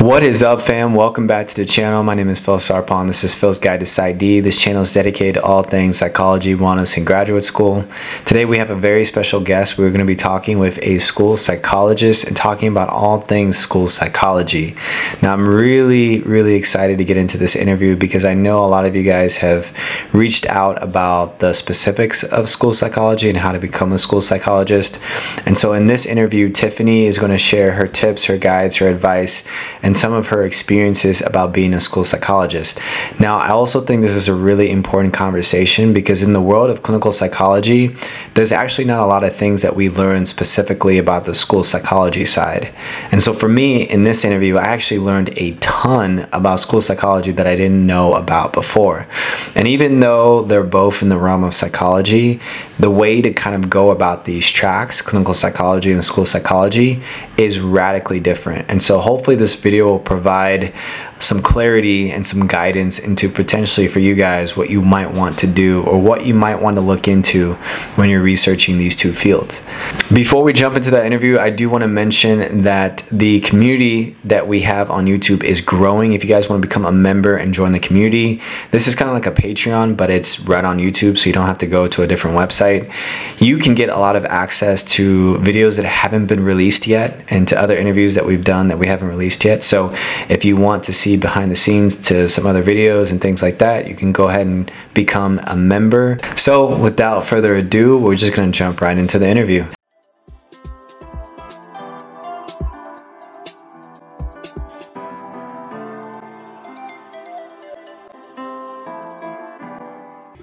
[0.00, 0.94] What is up, fam?
[0.94, 2.04] Welcome back to the channel.
[2.04, 3.08] My name is Phil Sarpong.
[3.08, 4.44] This is Phil's Guide to PsyD.
[4.44, 7.84] This channel is dedicated to all things psychology, wellness, and graduate school.
[8.24, 9.76] Today, we have a very special guest.
[9.76, 13.88] We're going to be talking with a school psychologist and talking about all things school
[13.88, 14.76] psychology.
[15.20, 18.86] Now, I'm really, really excited to get into this interview because I know a lot
[18.86, 19.76] of you guys have
[20.12, 25.00] reached out about the specifics of school psychology and how to become a school psychologist.
[25.44, 28.88] And so, in this interview, Tiffany is going to share her tips, her guides, her
[28.88, 29.44] advice,
[29.82, 32.80] and some of her experiences about being a school psychologist.
[33.18, 36.82] Now, I also think this is a really important conversation because in the world of
[36.82, 37.96] clinical psychology,
[38.34, 42.24] there's actually not a lot of things that we learn specifically about the school psychology
[42.24, 42.72] side.
[43.10, 47.32] And so for me, in this interview, I actually learned a ton about school psychology
[47.32, 49.06] that I didn't know about before.
[49.54, 52.40] And even though they're both in the realm of psychology,
[52.78, 57.02] the way to kind of go about these tracks, clinical psychology and school psychology,
[57.36, 58.70] is radically different.
[58.70, 60.72] And so hopefully this video will provide
[61.20, 65.46] some clarity and some guidance into potentially for you guys what you might want to
[65.46, 67.54] do or what you might want to look into
[67.96, 69.64] when you're researching these two fields.
[70.12, 74.46] Before we jump into that interview, I do want to mention that the community that
[74.48, 76.12] we have on YouTube is growing.
[76.12, 79.10] If you guys want to become a member and join the community, this is kind
[79.10, 81.86] of like a Patreon, but it's right on YouTube, so you don't have to go
[81.86, 82.92] to a different website.
[83.40, 87.46] You can get a lot of access to videos that haven't been released yet and
[87.48, 89.62] to other interviews that we've done that we haven't released yet.
[89.62, 89.94] So
[90.28, 93.40] if you want to see see behind the scenes to some other videos and things
[93.40, 96.18] like that, you can go ahead and become a member.
[96.36, 99.66] So without further ado, we're just gonna jump right into the interview.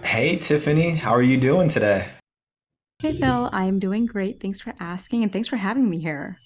[0.02, 2.10] Hey Tiffany, how are you doing today?
[3.00, 4.42] Hey Phil, I'm doing great.
[4.42, 6.38] Thanks for asking and thanks for having me here.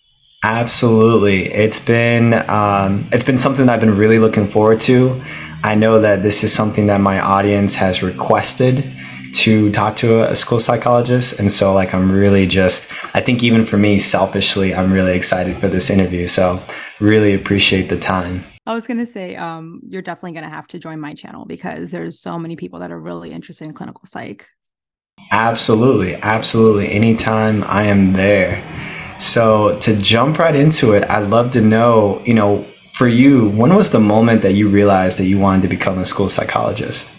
[0.43, 1.51] Absolutely.
[1.51, 5.21] It's been um, it's been something that I've been really looking forward to.
[5.63, 8.89] I know that this is something that my audience has requested
[9.33, 13.65] to talk to a, school psychologist and so like I'm really just I think even
[13.65, 16.25] for me selfishly I'm really excited for this interview.
[16.25, 16.63] So
[16.99, 18.43] really appreciate the time.
[18.65, 21.45] I was going to say, um, you're definitely going to have to join my channel
[21.45, 24.47] because there's so many people that are really interested in clinical psych.
[25.31, 26.15] Absolutely.
[26.15, 26.91] Absolutely.
[26.91, 28.63] Anytime I am there.
[29.19, 33.75] So to jump right into it, I'd love to know, you know, for you, when
[33.75, 37.11] was the moment that you realized that you wanted to become a school psychologist?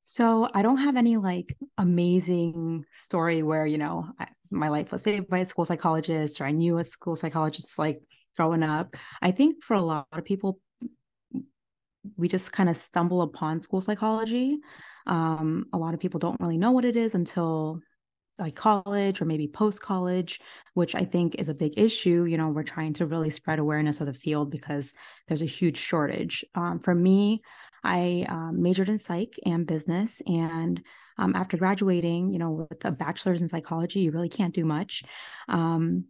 [0.00, 5.04] So I don't have any like amazing story where, you know, I, my life was
[5.04, 8.02] saved by a school psychologist or I knew a school psychologist like
[8.36, 8.96] growing up.
[9.22, 10.58] I think for a lot of people,
[12.16, 14.58] we just kind of stumble upon school psychology.
[15.06, 17.80] Um, a lot of people don't really know what it is until
[18.40, 20.40] like college or maybe post college,
[20.74, 22.24] which I think is a big issue.
[22.24, 24.92] You know, we're trying to really spread awareness of the field because
[25.28, 26.44] there's a huge shortage.
[26.54, 27.42] Um, for me,
[27.84, 30.20] I um, majored in psych and business.
[30.26, 30.82] And
[31.18, 35.02] um, after graduating, you know, with a bachelor's in psychology, you really can't do much.
[35.48, 36.06] Um,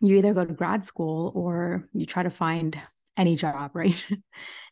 [0.00, 2.80] you either go to grad school or you try to find
[3.16, 4.04] any job, right?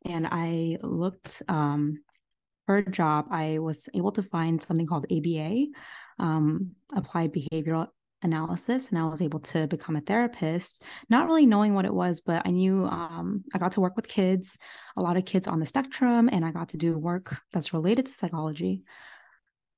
[0.04, 2.02] and I looked um,
[2.66, 3.26] for a job.
[3.30, 5.66] I was able to find something called ABA,
[6.18, 7.88] um, applied behavioral
[8.22, 12.20] analysis and I was able to become a therapist, not really knowing what it was,
[12.20, 14.58] but I knew um, I got to work with kids,
[14.96, 18.06] a lot of kids on the spectrum, and I got to do work that's related
[18.06, 18.82] to psychology.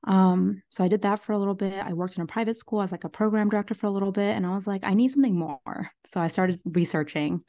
[0.07, 1.83] Um, so I did that for a little bit.
[1.83, 4.37] I worked in a private school as like a program director for a little bit,
[4.37, 5.91] and I was like, I need something more.
[6.07, 7.43] So I started researching.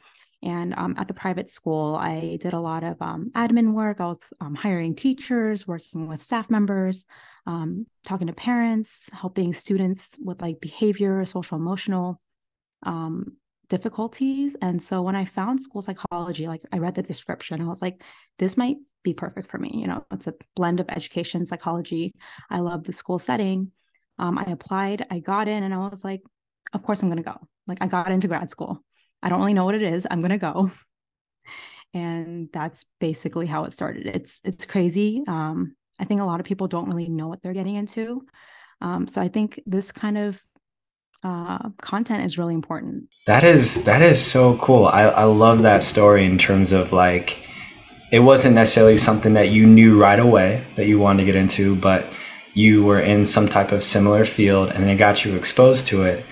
[0.44, 4.00] And um, at the private school, I did a lot of um, admin work.
[4.00, 7.06] I was um, hiring teachers, working with staff members,
[7.48, 12.22] um, talking to parents, helping students with like behavior, social, emotional
[12.84, 13.38] um,
[13.70, 14.56] difficulties.
[14.62, 18.04] And so when I found school psychology, like I read the description, I was like,
[18.38, 19.72] this might be perfect for me.
[19.74, 22.14] You know, it's a blend of education, psychology.
[22.50, 23.72] I love the school setting.
[24.20, 26.22] Um, I applied, I got in, and I was like,
[26.74, 27.38] of course I'm going to go.
[27.68, 28.85] Like I got into grad school.
[29.26, 30.06] I don't really know what it is.
[30.10, 30.72] I'm going to go.
[31.94, 34.06] And that's basically how it started.
[34.06, 35.24] It's it's crazy.
[35.30, 38.26] Um, I think a lot of people don't really know what they're getting into.
[38.82, 40.44] Um, so I think this kind of
[41.24, 43.06] uh, content is really important.
[43.28, 44.88] That is that is so cool.
[44.88, 47.40] I, I love that story in terms of like
[48.12, 51.78] it wasn't necessarily something that you knew right away that you wanted to get into,
[51.78, 52.08] but
[52.54, 56.26] you were in some type of similar field and it got you exposed to it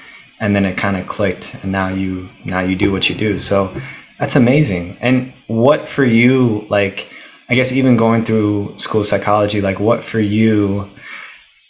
[0.43, 3.39] and then it kind of clicked and now you now you do what you do
[3.39, 3.73] so
[4.19, 7.09] that's amazing and what for you like
[7.49, 10.89] i guess even going through school psychology like what for you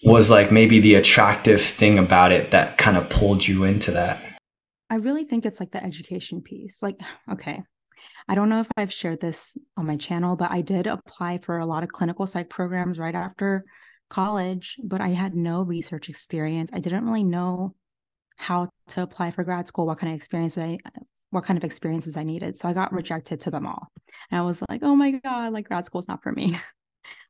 [0.04, 4.22] was like maybe the attractive thing about it that kind of pulled you into that
[4.90, 6.84] I really think it's like the education piece.
[6.84, 7.00] Like,
[7.32, 7.64] okay,
[8.28, 11.58] I don't know if I've shared this on my channel, but I did apply for
[11.58, 13.64] a lot of clinical psych programs right after
[14.12, 16.70] college, but I had no research experience.
[16.74, 17.74] I didn't really know
[18.44, 20.78] how to apply for grad school, what kind of experience I
[21.32, 22.60] what kind of experiences I needed.
[22.60, 23.88] So I got rejected to them all.
[24.30, 26.60] And I was like, oh my God, like grad school is not for me.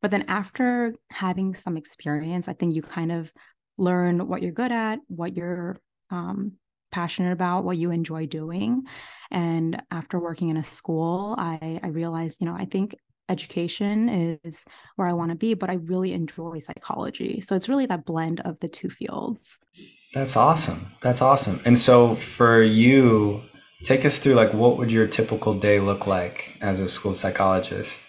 [0.04, 3.31] But then after having some experience, I think you kind of
[3.75, 5.77] learn what you're good at, what you're
[6.12, 6.54] um,
[6.92, 8.83] passionate about, what you enjoy doing.
[9.31, 12.95] And after working in a school, I, I realized, you know, I think
[13.30, 14.09] education
[14.44, 14.63] is
[14.95, 17.42] where I want to be, but I really enjoy psychology.
[17.42, 19.57] So it's really that blend of the two fields.
[20.13, 20.92] That's awesome.
[21.01, 21.60] That's awesome.
[21.65, 23.42] And so for you,
[23.83, 28.01] take us through like what would your typical day look like as a school psychologist?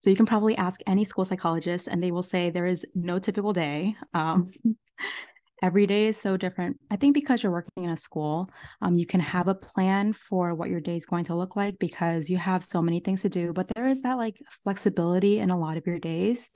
[0.00, 3.18] So you can probably ask any school psychologist, and they will say there is no
[3.18, 3.96] typical day.
[4.12, 4.50] Um,
[5.62, 6.78] every day is so different.
[6.90, 8.50] I think because you're working in a school,
[8.82, 11.78] um, you can have a plan for what your day is going to look like
[11.78, 13.54] because you have so many things to do.
[13.54, 16.50] But there is that like flexibility in a lot of your days.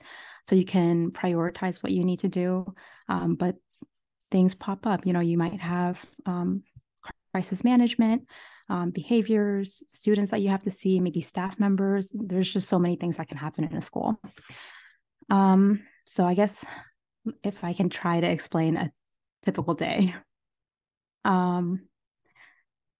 [0.45, 2.65] So you can prioritize what you need to do.
[3.07, 3.55] Um, but
[4.31, 5.05] things pop up.
[5.05, 6.63] You know, you might have um,
[7.33, 8.23] crisis management
[8.69, 12.11] um, behaviors, students that you have to see, maybe staff members.
[12.13, 14.21] There's just so many things that can happen in a school.
[15.29, 16.65] Um, so I guess
[17.43, 18.91] if I can try to explain a
[19.43, 20.15] typical day.
[21.25, 21.87] Um,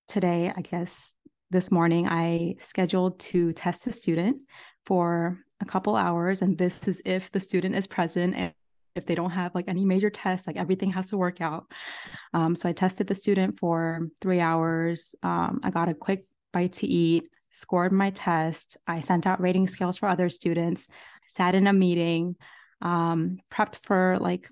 [0.07, 1.13] today, I guess
[1.51, 4.37] this morning, I scheduled to test a student
[4.85, 8.53] for a couple hours, and this is if the student is present
[8.95, 11.71] if they don't have like any major tests, like everything has to work out.
[12.33, 15.15] Um, so I tested the student for three hours.
[15.24, 18.77] Um, I got a quick bite to eat, scored my test.
[18.88, 20.88] I sent out rating scales for other students,
[21.25, 22.36] sat in a meeting,
[22.81, 24.50] um, prepped for like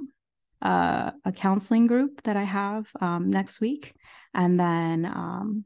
[0.61, 3.93] uh, a counseling group that I have um, next week.
[4.33, 5.65] And then, um,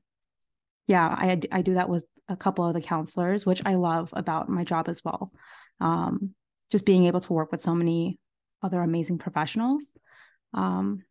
[0.88, 4.50] yeah, I, I do that with a couple of the counselors, which I love about
[4.50, 5.32] my job as well.
[5.80, 6.34] Um,
[6.72, 8.18] just being able to work with so many
[8.62, 9.92] other amazing professionals.
[10.54, 11.04] Um,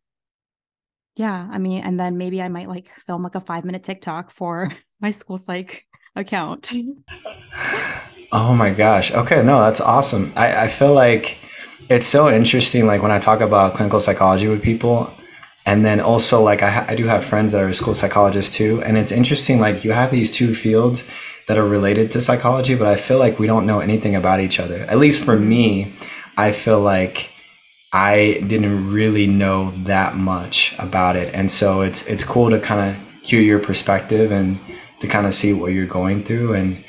[1.15, 4.31] yeah, I mean, and then maybe I might like film like a five minute TikTok
[4.31, 4.71] for
[5.01, 6.71] my school psych account.
[8.31, 9.11] oh my gosh.
[9.11, 10.31] Okay, no, that's awesome.
[10.35, 11.37] I, I feel like
[11.89, 12.85] it's so interesting.
[12.85, 15.11] Like when I talk about clinical psychology with people,
[15.65, 18.97] and then also like I, I do have friends that are school psychologists too, and
[18.97, 19.59] it's interesting.
[19.59, 21.05] Like you have these two fields
[21.47, 24.59] that are related to psychology, but I feel like we don't know anything about each
[24.59, 24.85] other.
[24.85, 25.93] At least for me,
[26.37, 27.30] I feel like
[27.93, 32.89] I didn't really know that much about it, and so it's it's cool to kind
[32.95, 34.59] of hear your perspective and
[35.01, 36.83] to kind of see what you're going through, and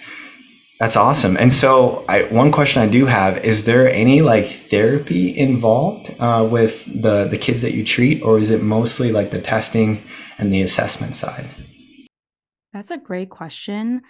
[0.79, 1.37] that's awesome.
[1.37, 6.47] And so, I, one question I do have is: there any like therapy involved uh,
[6.49, 10.03] with the the kids that you treat, or is it mostly like the testing
[10.39, 11.47] and the assessment side?
[12.73, 14.03] That's a great question.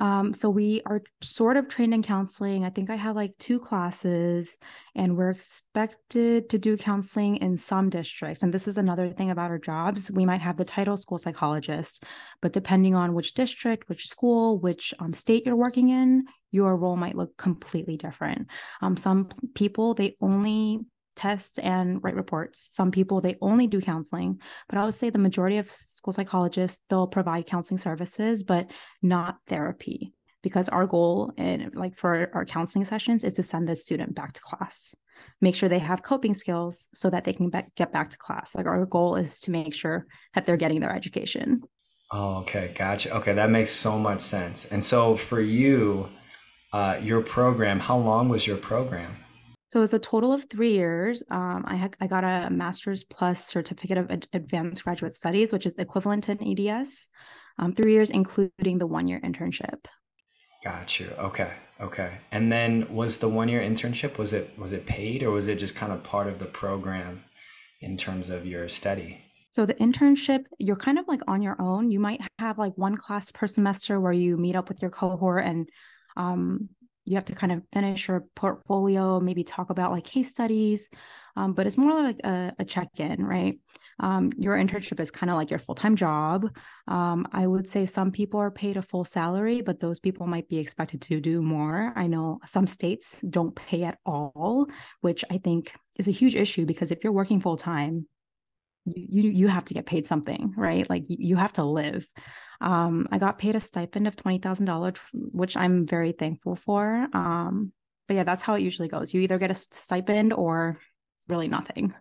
[0.00, 2.64] Um, so we are sort of trained in counseling.
[2.64, 4.56] I think I have like two classes,
[4.94, 8.42] and we're expected to do counseling in some districts.
[8.42, 10.10] And this is another thing about our jobs.
[10.10, 12.04] We might have the title school psychologist,
[12.40, 16.96] but depending on which district, which school, which um, state you're working in, your role
[16.96, 18.48] might look completely different.
[18.80, 20.80] Um, some people they only
[21.20, 22.70] test and write reports.
[22.72, 26.80] Some people they only do counseling, but I would say the majority of school psychologists
[26.88, 28.70] they'll provide counseling services, but
[29.02, 33.76] not therapy because our goal and like for our counseling sessions is to send the
[33.76, 34.94] student back to class.
[35.42, 38.54] Make sure they have coping skills so that they can be- get back to class.
[38.54, 41.60] Like our goal is to make sure that they're getting their education.
[42.10, 43.14] Oh okay gotcha.
[43.16, 44.64] Okay that makes so much sense.
[44.64, 46.08] And so for you
[46.72, 49.16] uh, your program how long was your program
[49.70, 51.22] so it's a total of three years.
[51.30, 55.64] Um, I had I got a master's plus certificate of ad- advanced graduate studies, which
[55.64, 57.08] is equivalent to an EDS.
[57.56, 59.84] Um, three years, including the one year internship.
[60.64, 61.10] Got you.
[61.18, 61.52] Okay.
[61.80, 62.18] Okay.
[62.32, 65.56] And then was the one year internship was it was it paid or was it
[65.56, 67.22] just kind of part of the program
[67.80, 69.22] in terms of your study?
[69.50, 71.92] So the internship, you're kind of like on your own.
[71.92, 75.44] You might have like one class per semester where you meet up with your cohort
[75.44, 75.68] and
[76.16, 76.68] um,
[77.10, 80.88] you have to kind of finish your portfolio, maybe talk about like case studies,
[81.34, 83.58] um, but it's more like a, a check in, right?
[83.98, 86.48] Um, your internship is kind of like your full time job.
[86.86, 90.48] Um, I would say some people are paid a full salary, but those people might
[90.48, 91.92] be expected to do more.
[91.96, 94.68] I know some states don't pay at all,
[95.00, 98.06] which I think is a huge issue because if you're working full time,
[98.96, 100.88] you, you have to get paid something, right?
[100.88, 102.06] Like you, you have to live.
[102.60, 107.06] Um, I got paid a stipend of twenty thousand dollars, which I'm very thankful for.
[107.12, 107.72] Um,
[108.06, 109.14] but yeah, that's how it usually goes.
[109.14, 110.78] You either get a stipend or
[111.28, 111.94] really nothing.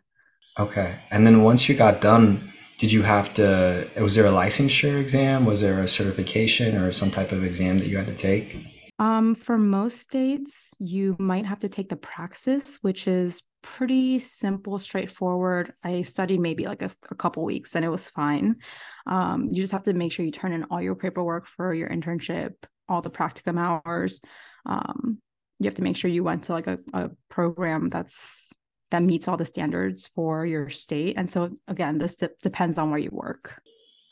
[0.57, 4.99] Okay, and then once you got done did you have to was there a licensure
[4.99, 8.78] exam was there a certification or some type of exam that you had to take
[8.99, 14.79] um, for most states you might have to take the praxis which is pretty simple
[14.79, 18.55] straightforward i studied maybe like a, a couple weeks and it was fine
[19.07, 21.89] um, you just have to make sure you turn in all your paperwork for your
[21.89, 22.53] internship
[22.87, 24.21] all the practicum hours
[24.65, 25.17] um,
[25.59, 28.53] you have to make sure you went to like a, a program that's
[28.91, 31.15] that meets all the standards for your state.
[31.17, 33.61] And so again, this de- depends on where you work.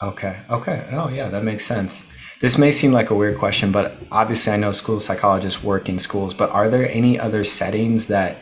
[0.02, 0.38] Okay.
[0.50, 0.88] Okay.
[0.92, 2.06] Oh, yeah, that makes sense.
[2.40, 5.98] This may seem like a weird question, but obviously I know school psychologists work in
[5.98, 8.38] schools, but are there any other settings that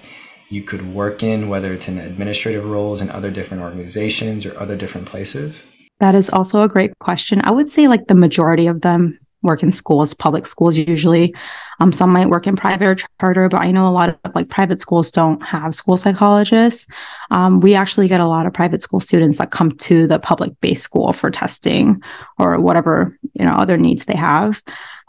[0.50, 4.76] you could work in, whether it's in administrative roles in other different organizations or other
[4.76, 5.66] different places?
[6.00, 7.40] That is also a great question.
[7.46, 11.34] I would say like the majority of them work in schools, public schools usually.
[11.80, 14.50] Um, some might work in private or charter, but I know a lot of like
[14.50, 16.88] private schools don't have school psychologists.
[17.32, 20.60] Um, we actually get a lot of private school students that come to the public
[20.62, 22.02] based school for testing
[22.40, 24.62] or whatever you know other needs they have.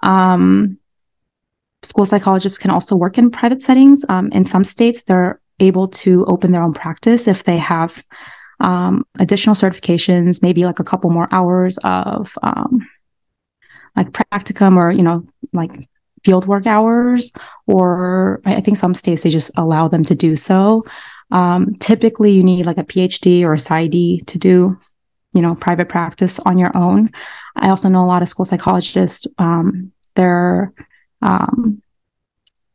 [0.03, 0.79] Um,
[1.83, 4.05] school psychologists can also work in private settings.
[4.09, 8.05] Um, in some states, they're able to open their own practice if they have
[8.61, 12.87] um, additional certifications, maybe like a couple more hours of um,
[13.97, 15.89] like practicum or you know like
[16.25, 17.33] field work hours
[17.67, 20.85] or i think some states they just allow them to do so.
[21.33, 24.79] Um, typically you need like a phd or a PsyD to do
[25.33, 27.11] you know private practice on your own.
[27.57, 30.73] I also know a lot of school psychologists um, they're
[31.23, 31.83] um,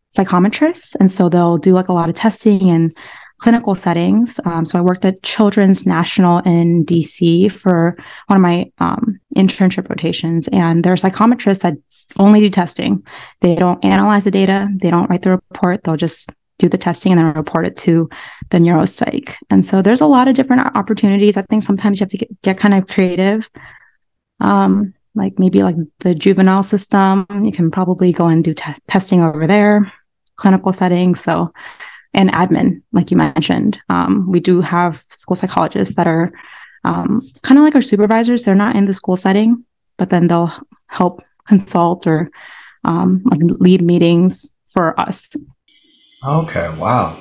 [0.09, 2.95] psychometrists and so they'll do like a lot of testing and
[3.41, 4.39] clinical settings.
[4.45, 7.95] Um, so I worked at Children's National in DC for
[8.27, 11.73] one of my um, internship rotations, and there are psychometrists that
[12.19, 13.03] only do testing.
[13.41, 16.29] They don't analyze the data, they don't write the report, they'll just
[16.59, 18.07] do the testing and then report it to
[18.51, 19.33] the neuropsych.
[19.49, 21.35] And so there's a lot of different opportunities.
[21.35, 23.49] I think sometimes you have to get, get kind of creative.
[24.39, 29.23] Um, like maybe like the juvenile system, you can probably go and do te- testing
[29.23, 29.91] over there,
[30.35, 31.19] clinical settings.
[31.19, 31.51] So
[32.13, 33.79] and admin, like you mentioned.
[33.89, 36.31] Um, we do have school psychologists that are
[36.83, 38.43] um, kind of like our supervisors.
[38.43, 39.65] They're not in the school setting,
[39.97, 40.51] but then they'll
[40.87, 42.29] help consult or
[42.83, 45.35] um, like lead meetings for us.
[46.25, 47.17] Okay, wow.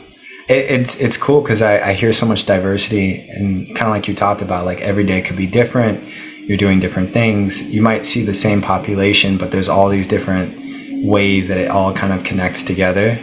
[0.49, 4.09] It, it's it's cool because I, I hear so much diversity and kind of like
[4.09, 6.03] you talked about, like every day could be different.
[6.39, 7.63] You're doing different things.
[7.71, 11.95] You might see the same population, but there's all these different ways that it all
[11.95, 13.19] kind of connects together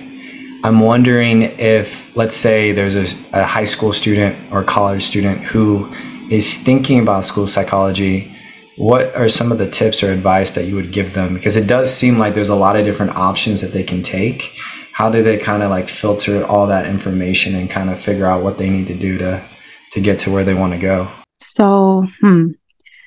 [0.63, 5.91] I'm wondering if, let's say, there's a, a, high school student or college student who
[6.29, 8.35] is thinking about school psychology.
[8.75, 11.35] What are some of the tips or advice that you would give them?
[11.35, 14.51] Because it does seem like there's a lot of different options that they can take.
[14.93, 18.43] How do they kind of like filter all that information and kind of figure out
[18.43, 19.43] what they need to do to
[19.91, 21.07] to get to where they want to go?
[21.39, 22.49] So, hmm,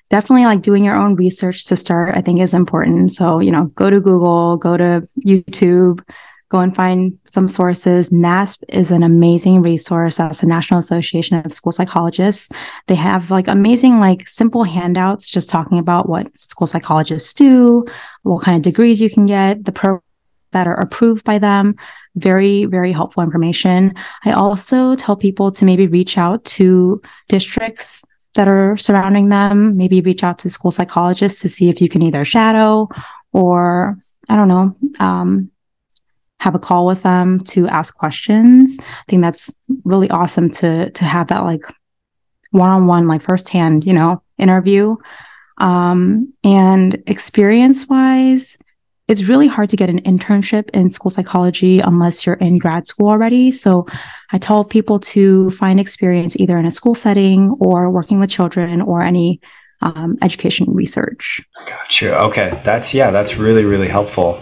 [0.09, 2.17] definitely like doing your own research to start.
[2.17, 3.13] I think is important.
[3.13, 6.01] So, you know, go to Google, go to YouTube
[6.51, 8.11] go and find some sources.
[8.11, 10.17] NASP is an amazing resource.
[10.17, 12.49] That's the National Association of School Psychologists.
[12.89, 17.87] They have like amazing, like simple handouts just talking about what school psychologists do,
[18.23, 20.03] what kind of degrees you can get, the pro
[20.53, 21.77] that are approved by them.
[22.17, 23.95] Very, very helpful information.
[24.25, 28.05] I also tell people to maybe reach out to districts
[28.35, 32.03] that are surrounding them, maybe reach out to school psychologists to see if you can
[32.03, 32.89] either shadow
[33.33, 33.97] or
[34.29, 35.51] I don't know, um,
[36.41, 38.77] have a call with them to ask questions.
[38.81, 39.53] I think that's
[39.85, 41.63] really awesome to to have that like
[42.51, 44.97] one-on-one like firsthand, you know, interview.
[45.59, 48.57] Um, and experience wise,
[49.07, 53.11] it's really hard to get an internship in school psychology unless you're in grad school
[53.11, 53.53] already.
[53.53, 53.87] So
[54.33, 58.81] I tell people to find experience either in a school setting or working with children
[58.81, 59.41] or any
[59.83, 61.43] um, education research.
[61.67, 62.19] Gotcha.
[62.21, 62.59] Okay.
[62.65, 64.41] That's, yeah, that's really, really helpful.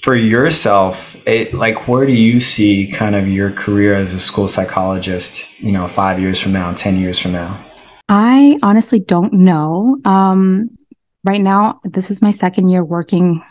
[0.00, 4.48] For yourself, it like where do you see kind of your career as a school
[4.48, 7.58] psychologist you know five years from now ten years from now?
[8.08, 9.98] I honestly don't know.
[10.04, 10.70] Um,
[11.24, 13.42] right now this is my second year working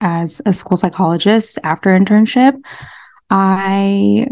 [0.00, 2.60] as a school psychologist after internship.
[3.30, 4.28] I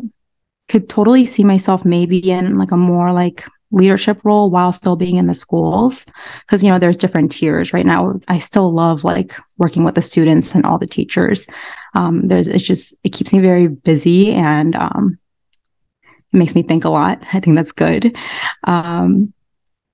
[0.68, 5.16] could totally see myself maybe in like a more like leadership role while still being
[5.16, 6.04] in the schools
[6.40, 7.73] because you know there's different tiers.
[7.73, 11.47] Right now i still love like working with the students and all the teachers
[11.94, 15.18] um, there's it's just it keeps me very busy and um,
[16.32, 17.23] it makes me think a lot.
[17.32, 18.16] I think that's good.
[18.64, 19.32] Um,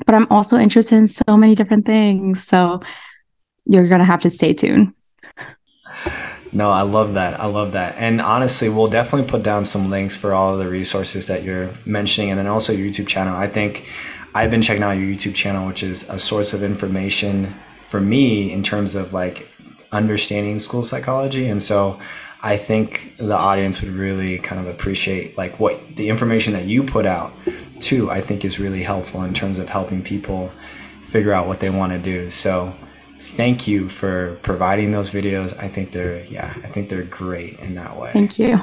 [0.05, 2.47] but I'm also interested in so many different things.
[2.47, 2.81] So
[3.65, 4.93] you're gonna have to stay tuned.
[6.53, 7.39] No, I love that.
[7.41, 7.97] I love that.
[7.99, 11.71] And honestly, we'll definitely put down some links for all of the resources that you're
[11.85, 13.37] mentioning and then also your YouTube channel.
[13.37, 13.85] I think
[14.35, 18.53] I've been checking out your YouTube channel, which is a source of information for me
[18.53, 19.49] in terms of like
[19.93, 21.49] understanding school psychology.
[21.49, 21.99] And so
[22.43, 26.83] I think the audience would really kind of appreciate like what the information that you
[26.83, 27.33] put out
[27.81, 30.53] too, I think is really helpful in terms of helping people
[31.07, 32.31] figure out what they want to do.
[32.31, 32.75] So
[33.19, 35.59] thank you for providing those videos.
[35.59, 38.13] I think they're, yeah, I think they're great in that way.
[38.13, 38.63] Thank you.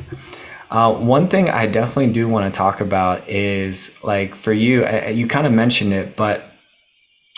[0.70, 5.26] uh, one thing I definitely do want to talk about is like for you, you
[5.26, 6.53] kind of mentioned it, but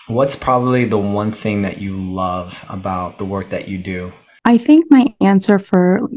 [0.07, 4.13] what's probably the one thing that you love about the work that you do?
[4.45, 6.09] I think my answer for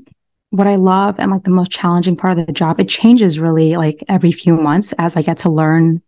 [0.52, 3.76] what I love and like the most challenging part of the job, it changes really
[3.76, 6.02] like every few months as I get to learn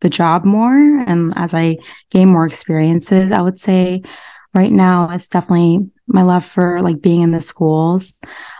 [0.00, 1.78] the job more and as I
[2.10, 3.32] gain more experiences.
[3.32, 4.02] I would say
[4.56, 8.14] right now it's definitely my love for like being in the schools.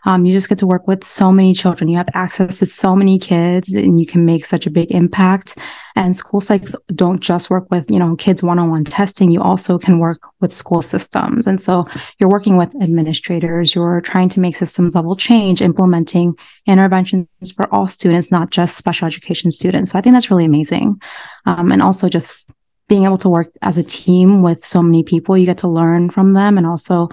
[0.05, 1.89] Um, you just get to work with so many children.
[1.89, 5.57] You have access to so many kids and you can make such a big impact.
[5.95, 9.31] And school psychs don't just work with, you know, kids one-on-one testing.
[9.31, 11.47] You also can work with school systems.
[11.47, 11.87] And so
[12.19, 13.75] you're working with administrators.
[13.75, 16.35] You're trying to make systems level change, implementing
[16.67, 19.93] interventions for all students, not just special education students.
[19.93, 21.01] So I think that's really amazing.
[21.47, 22.51] Um, and also just
[22.89, 26.11] being able to work as a team with so many people, you get to learn
[26.11, 27.09] from them and also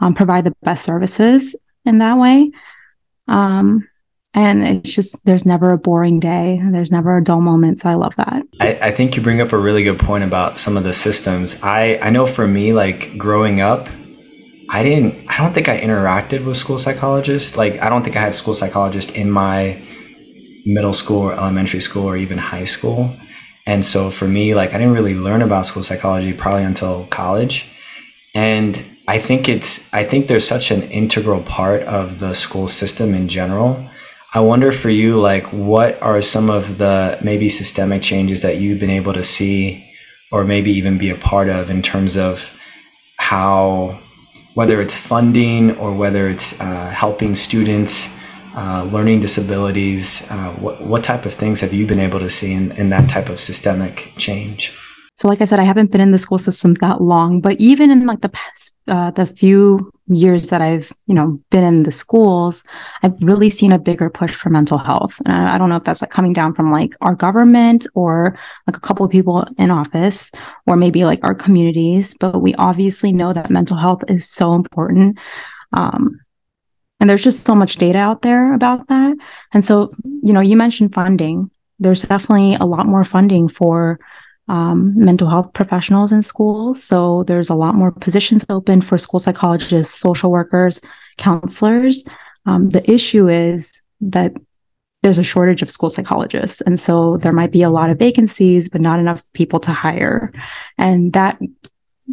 [0.00, 1.54] um, provide the best services
[1.84, 2.50] in that way.
[3.26, 3.86] Um,
[4.34, 6.60] and it's just there's never a boring day.
[6.70, 7.80] There's never a dull moment.
[7.80, 8.42] So I love that.
[8.60, 11.58] I, I think you bring up a really good point about some of the systems.
[11.62, 13.88] I I know for me, like growing up,
[14.68, 15.14] I didn't.
[15.28, 17.56] I don't think I interacted with school psychologists.
[17.56, 19.82] Like I don't think I had school psychologists in my
[20.66, 23.16] middle school or elementary school or even high school.
[23.68, 27.66] And so for me, like I didn't really learn about school psychology probably until college.
[28.34, 33.12] And I think it's I think there's such an integral part of the school system
[33.12, 33.86] in general.
[34.32, 38.80] I wonder for you, like what are some of the maybe systemic changes that you've
[38.80, 39.84] been able to see
[40.32, 42.50] or maybe even be a part of in terms of
[43.18, 43.98] how
[44.54, 48.17] whether it's funding or whether it's uh, helping students
[48.58, 50.28] uh, learning disabilities?
[50.30, 53.08] Uh, what, what type of things have you been able to see in, in that
[53.08, 54.76] type of systemic change?
[55.14, 57.90] So, like I said, I haven't been in the school system that long, but even
[57.90, 61.90] in like the past, uh, the few years that I've, you know, been in the
[61.90, 62.64] schools,
[63.02, 65.20] I've really seen a bigger push for mental health.
[65.24, 68.38] And I, I don't know if that's like coming down from like our government or
[68.66, 70.32] like a couple of people in office
[70.66, 75.18] or maybe like our communities, but we obviously know that mental health is so important.
[75.72, 76.20] Um,
[77.00, 79.16] and there's just so much data out there about that.
[79.52, 81.50] And so, you know, you mentioned funding.
[81.78, 84.00] There's definitely a lot more funding for
[84.48, 86.82] um, mental health professionals in schools.
[86.82, 90.80] So there's a lot more positions open for school psychologists, social workers,
[91.18, 92.04] counselors.
[92.46, 94.32] Um, the issue is that
[95.02, 96.60] there's a shortage of school psychologists.
[96.62, 100.32] And so there might be a lot of vacancies, but not enough people to hire.
[100.76, 101.38] And that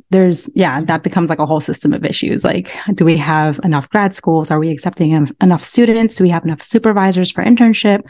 [0.09, 2.43] there's yeah that becomes like a whole system of issues.
[2.43, 4.51] Like do we have enough grad schools?
[4.51, 6.15] Are we accepting en- enough students?
[6.15, 8.01] Do we have enough supervisors for internship?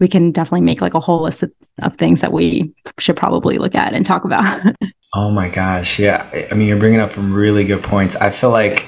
[0.00, 3.58] We can definitely make like a whole list of, of things that we should probably
[3.58, 4.74] look at and talk about.
[5.14, 5.98] Oh my gosh.
[5.98, 6.26] Yeah.
[6.50, 8.16] I mean you're bringing up really good points.
[8.16, 8.86] I feel like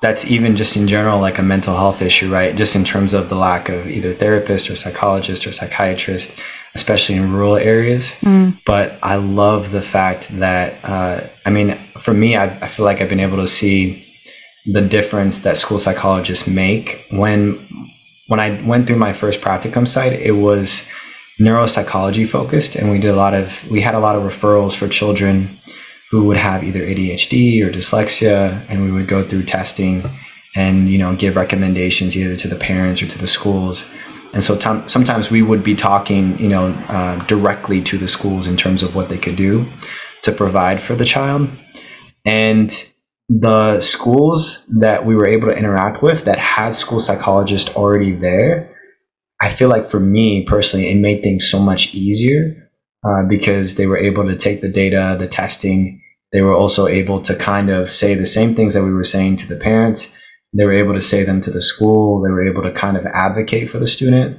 [0.00, 2.54] that's even just in general like a mental health issue right?
[2.54, 6.38] Just in terms of the lack of either therapist or psychologist or psychiatrist
[6.74, 8.16] especially in rural areas.
[8.20, 8.58] Mm.
[8.64, 13.00] But I love the fact that, uh, I mean, for me, I, I, feel like
[13.00, 14.06] I've been able to see
[14.66, 17.06] the difference that school psychologists make.
[17.10, 17.64] When
[18.28, 20.86] when I went through my first practicum site, it was
[21.40, 24.88] neuropsychology focused, and we did a lot of we had a lot of referrals for
[24.88, 25.56] children
[26.10, 30.02] who would have either ADHD or dyslexia, and we would go through testing
[30.56, 33.88] and you know give recommendations either to the parents or to the schools
[34.36, 38.54] and so sometimes we would be talking, you know, uh, directly to the schools in
[38.54, 39.64] terms of what they could do
[40.24, 41.48] to provide for the child.
[42.26, 42.70] And
[43.30, 48.76] the schools that we were able to interact with that had school psychologists already there,
[49.40, 52.70] I feel like for me personally, it made things so much easier
[53.08, 56.02] uh, because they were able to take the data, the testing.
[56.32, 59.36] They were also able to kind of say the same things that we were saying
[59.36, 60.14] to the parents
[60.52, 62.22] they were able to say them to the school.
[62.22, 64.38] They were able to kind of advocate for the student.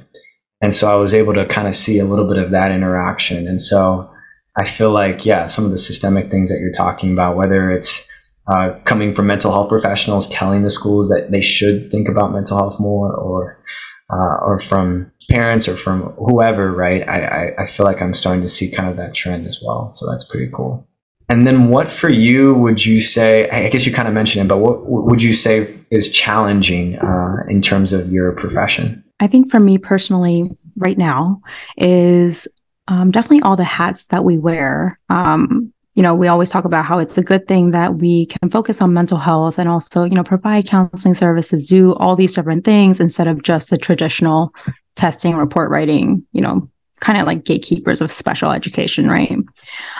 [0.60, 3.46] And so I was able to kind of see a little bit of that interaction.
[3.46, 4.10] And so
[4.56, 8.08] I feel like, yeah, some of the systemic things that you're talking about, whether it's
[8.48, 12.56] uh, coming from mental health professionals telling the schools that they should think about mental
[12.56, 13.62] health more, or
[14.10, 17.06] uh, or from parents or from whoever, right?
[17.06, 19.90] I, I, I feel like I'm starting to see kind of that trend as well.
[19.90, 20.87] So that's pretty cool.
[21.28, 24.48] And then what for you would you say, I guess you kind of mentioned it,
[24.48, 29.04] but what would you say is challenging uh, in terms of your profession?
[29.20, 31.42] I think for me personally, right now,
[31.76, 32.48] is
[32.86, 34.98] um, definitely all the hats that we wear.
[35.10, 38.50] Um, you know, we always talk about how it's a good thing that we can
[38.50, 42.64] focus on mental health and also, you know, provide counseling services, do all these different
[42.64, 44.54] things instead of just the traditional
[44.94, 49.36] testing, report writing, you know, kind of like gatekeepers of special education, right?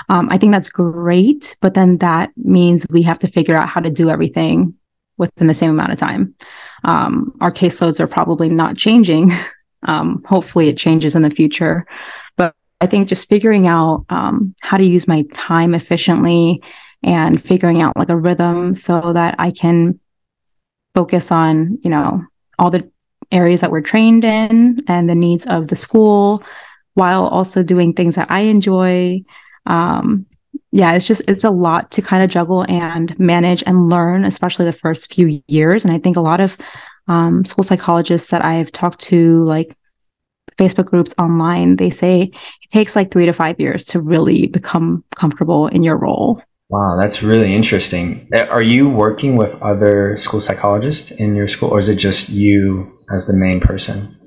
[0.09, 3.81] Um, I think that's great, but then that means we have to figure out how
[3.81, 4.75] to do everything
[5.17, 6.35] within the same amount of time.
[6.85, 9.33] Um, our caseloads are probably not changing.
[9.85, 11.87] Um, hopefully, it changes in the future,
[12.37, 16.61] but I think just figuring out um, how to use my time efficiently
[17.05, 20.01] and figuring out like a rhythm so that I can
[20.97, 22.25] focus on, you know,
[22.59, 22.91] all the
[23.31, 26.43] areas that we're trained in and the needs of the school
[26.99, 29.23] while also doing things that I enjoy.
[29.67, 30.27] Um,
[30.73, 34.65] yeah, it's just, it's a lot to kind of juggle and manage and learn, especially
[34.65, 35.85] the first few years.
[35.85, 36.59] And I think a lot of
[37.07, 39.77] um, school psychologists that I've talked to, like
[40.59, 45.05] Facebook groups online, they say it takes like three to five years to really become
[45.15, 46.43] comfortable in your role.
[46.69, 48.29] Wow, that's really interesting.
[48.35, 52.99] Are you working with other school psychologists in your school, or is it just you
[53.11, 54.18] as the main person?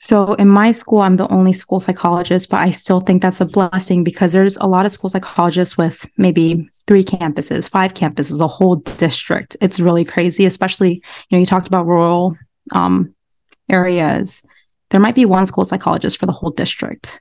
[0.00, 3.44] So in my school, I'm the only school psychologist, but I still think that's a
[3.44, 8.48] blessing because there's a lot of school psychologists with maybe three campuses, five campuses, a
[8.48, 9.56] whole district.
[9.60, 12.36] It's really crazy, especially, you know, you talked about rural
[12.72, 13.14] um,
[13.68, 14.42] areas
[14.90, 17.20] there might be one school psychologist for the whole district.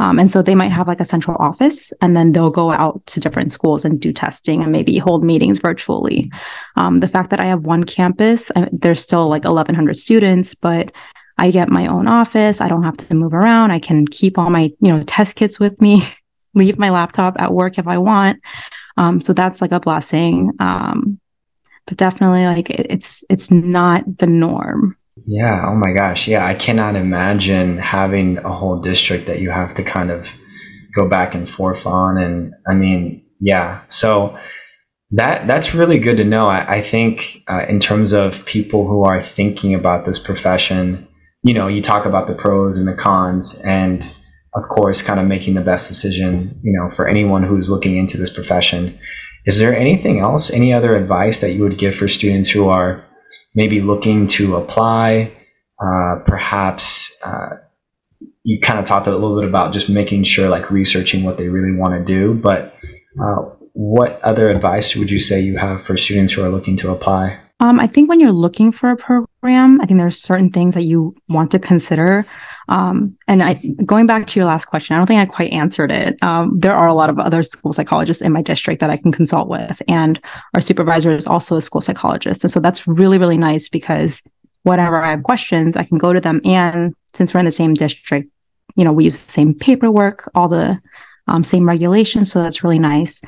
[0.00, 3.04] Um, and so they might have like a central office and then they'll go out
[3.06, 6.30] to different schools and do testing and maybe hold meetings virtually.
[6.76, 10.92] Um, the fact that I have one campus, I, there's still like 1,100 students, but
[11.38, 12.60] I get my own office.
[12.60, 13.70] I don't have to move around.
[13.70, 16.06] I can keep all my, you know, test kits with me,
[16.54, 18.40] leave my laptop at work if I want.
[18.96, 20.52] Um, so that's like a blessing.
[20.60, 21.20] Um,
[21.86, 24.96] but definitely like it, it's, it's not the norm.
[25.26, 25.64] Yeah.
[25.66, 26.28] Oh my gosh.
[26.28, 26.44] Yeah.
[26.44, 30.32] I cannot imagine having a whole district that you have to kind of
[30.94, 32.18] go back and forth on.
[32.18, 33.82] And I mean, yeah.
[33.88, 34.38] So
[35.10, 36.48] that that's really good to know.
[36.48, 41.07] I, I think uh, in terms of people who are thinking about this profession,
[41.48, 44.06] you know, you talk about the pros and the cons, and
[44.52, 48.18] of course, kind of making the best decision, you know, for anyone who's looking into
[48.18, 48.98] this profession.
[49.46, 53.02] Is there anything else, any other advice that you would give for students who are
[53.54, 55.32] maybe looking to apply,
[55.80, 57.56] uh, perhaps uh,
[58.42, 61.48] you kind of talked a little bit about just making sure, like researching what they
[61.48, 62.34] really want to do.
[62.34, 62.74] But
[63.18, 63.36] uh,
[63.72, 67.40] what other advice would you say you have for students who are looking to apply?
[67.60, 70.84] Um, I think when you're looking for a program, I think there's certain things that
[70.84, 72.24] you want to consider.
[72.68, 75.90] Um, and I, going back to your last question, I don't think I quite answered
[75.90, 76.22] it.
[76.22, 79.10] Um, there are a lot of other school psychologists in my district that I can
[79.10, 80.20] consult with, and
[80.54, 84.22] our supervisor is also a school psychologist, and so that's really really nice because
[84.62, 86.40] whenever I have questions, I can go to them.
[86.44, 88.30] And since we're in the same district,
[88.76, 90.78] you know, we use the same paperwork, all the
[91.26, 93.22] um, same regulations, so that's really nice.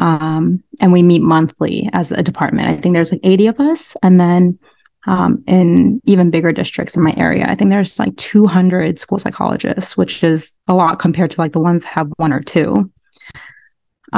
[0.00, 2.68] Um, and we meet monthly as a department.
[2.68, 4.58] I think there's like 80 of us, and then
[5.06, 7.44] um, in even bigger districts in my area.
[7.46, 11.60] I think there's like 200 school psychologists, which is a lot compared to like the
[11.60, 12.90] ones that have one or two.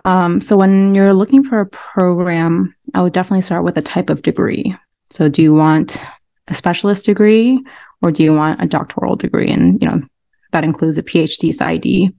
[0.05, 4.11] Um, so when you're looking for a program, I would definitely start with a type
[4.11, 4.75] of degree.
[5.11, 6.03] So do you want
[6.49, 7.62] a specialist degree
[8.01, 9.51] or do you want a doctoral degree?
[9.51, 10.01] And you know
[10.53, 12.14] that includes a PhD PsyD.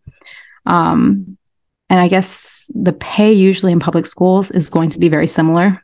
[0.65, 1.37] Um,
[1.93, 5.79] and I guess the pay usually in public schools is going to be very similar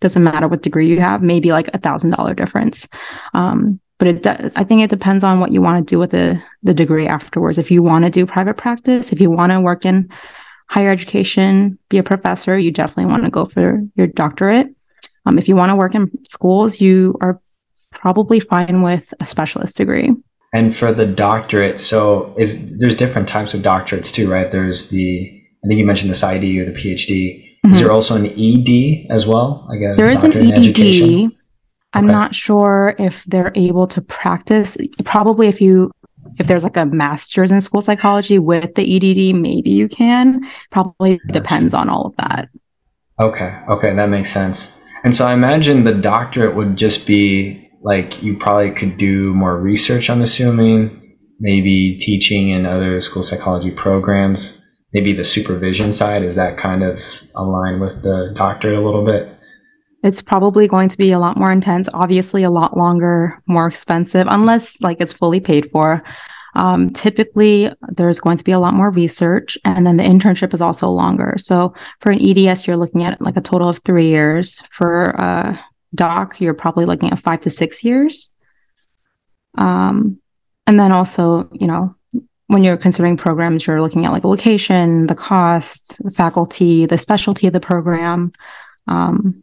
[0.00, 2.86] doesn't matter what degree you have, maybe like a thousand dollar difference.
[3.32, 6.42] Um, but it, I think it depends on what you want to do with the,
[6.64, 7.56] the degree afterwards.
[7.56, 10.10] If you want to do private practice, if you want to work in
[10.68, 14.66] higher education, be a professor, you definitely want to go for your doctorate.
[15.24, 17.40] Um, if you want to work in schools, you are
[17.90, 20.12] probably fine with a specialist degree.
[20.52, 24.52] And for the doctorate, so is there's different types of doctorates too, right?
[24.52, 25.33] There's the
[25.64, 27.42] I think you mentioned the PsyD or the PhD.
[27.64, 27.72] Mm-hmm.
[27.72, 29.66] Is there also an ED as well?
[29.68, 31.32] Like a there is an EDD.
[31.94, 32.12] I'm okay.
[32.12, 34.76] not sure if they're able to practice.
[35.04, 35.90] Probably if you
[36.38, 40.40] if there's like a master's in school psychology with the EDD, maybe you can.
[40.70, 41.32] Probably gotcha.
[41.32, 42.48] depends on all of that.
[43.20, 43.58] Okay.
[43.68, 44.78] Okay, that makes sense.
[45.04, 49.58] And so I imagine the doctorate would just be like you probably could do more
[49.58, 50.10] research.
[50.10, 54.63] I'm assuming maybe teaching in other school psychology programs
[54.94, 57.02] maybe the supervision side is that kind of
[57.34, 59.36] aligned with the doctorate a little bit?
[60.04, 64.26] It's probably going to be a lot more intense obviously a lot longer more expensive
[64.30, 66.02] unless like it's fully paid for.
[66.56, 70.60] Um, typically there's going to be a lot more research and then the internship is
[70.60, 71.34] also longer.
[71.38, 74.62] So for an eds you're looking at like a total of three years.
[74.70, 75.60] For a
[75.94, 78.32] doc you're probably looking at five to six years.
[79.58, 80.20] Um,
[80.66, 81.96] and then also you know
[82.48, 87.46] when you're considering programs, you're looking at like location, the cost, the faculty, the specialty
[87.46, 88.32] of the program.
[88.86, 89.42] Um,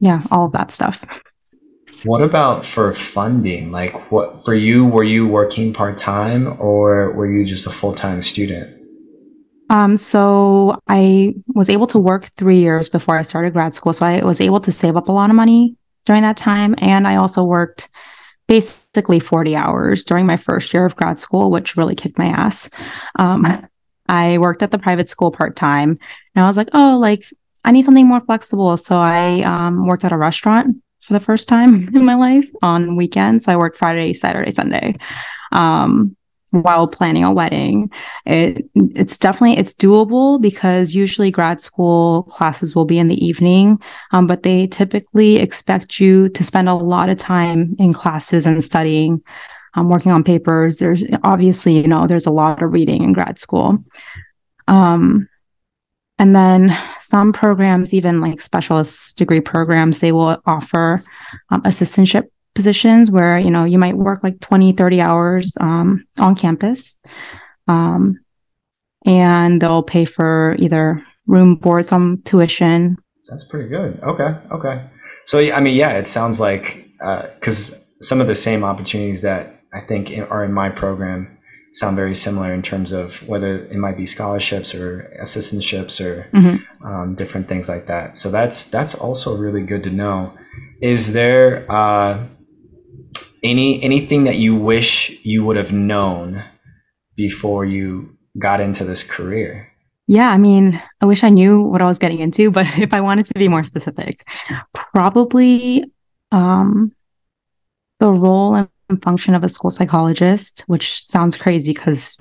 [0.00, 1.04] yeah, all of that stuff.
[2.04, 3.70] What about for funding?
[3.70, 4.84] Like, what for you?
[4.84, 8.76] Were you working part time or were you just a full time student?
[9.70, 13.92] Um, so I was able to work three years before I started grad school.
[13.92, 16.74] So I was able to save up a lot of money during that time.
[16.78, 17.88] And I also worked
[18.52, 22.68] basically 40 hours during my first year of grad school, which really kicked my ass.
[23.18, 23.66] Um,
[24.10, 25.98] I worked at the private school part time
[26.34, 27.24] and I was like, oh, like
[27.64, 28.76] I need something more flexible.
[28.76, 32.94] So I um, worked at a restaurant for the first time in my life on
[32.94, 33.48] weekends.
[33.48, 34.98] I worked Friday, Saturday, Sunday.
[35.50, 36.14] Um,
[36.52, 37.90] while planning a wedding.
[38.26, 43.80] It, it's definitely it's doable because usually grad school classes will be in the evening,
[44.12, 48.62] um, but they typically expect you to spend a lot of time in classes and
[48.62, 49.22] studying,
[49.74, 50.76] um, working on papers.
[50.76, 53.82] There's obviously you know there's a lot of reading in grad school.
[54.68, 55.28] Um,
[56.18, 61.02] and then some programs, even like specialist degree programs, they will offer
[61.50, 66.34] um, assistantship positions where you know you might work like 20 30 hours um, on
[66.34, 66.98] campus.
[67.68, 68.18] Um,
[69.04, 72.96] and they'll pay for either room board some tuition.
[73.28, 74.00] That's pretty good.
[74.02, 74.88] Okay okay.
[75.24, 76.88] So i mean yeah it sounds like
[77.34, 81.38] because uh, some of the same opportunities that i think are in my program
[81.72, 86.86] sound very similar in terms of whether it might be scholarships or assistantships or mm-hmm.
[86.86, 88.16] um, different things like that.
[88.16, 90.32] So that's that's also really good to know.
[90.82, 92.26] Is there uh,
[93.42, 96.44] any anything that you wish you would have known
[97.16, 99.68] before you got into this career?
[100.06, 103.00] Yeah, I mean, I wish I knew what I was getting into, but if I
[103.00, 104.28] wanted to be more specific,
[104.74, 105.84] probably
[106.30, 106.92] um,
[108.00, 112.18] the role and function of a school psychologist, which sounds crazy because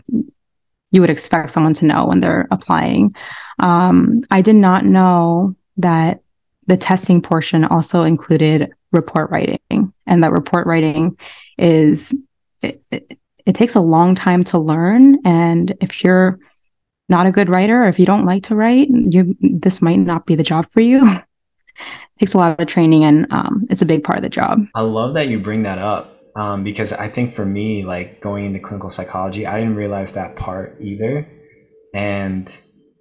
[0.92, 3.14] you would expect someone to know when they're applying.
[3.60, 6.22] Um, I did not know that
[6.68, 11.18] the testing portion also included report writing and that report writing
[11.58, 12.14] is
[12.62, 16.40] it, it, it, takes a long time to learn and if you're
[17.10, 20.26] not a good writer or if you don't like to write you this might not
[20.26, 21.20] be the job for you.
[22.18, 24.66] It takes a lot of training and um, it's a big part of the job.
[24.76, 28.46] I love that you bring that up um, because i think for me like going
[28.46, 31.28] into clinical psychology i didn't realize that part either.
[31.94, 32.54] And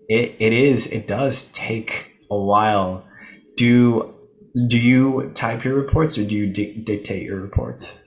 [0.08, 3.04] it, it is it does take a while
[3.60, 4.14] do
[4.68, 8.00] do you type your reports or do you di- dictate your reports?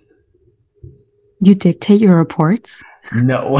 [1.40, 2.84] You dictate your reports?
[3.14, 3.60] No.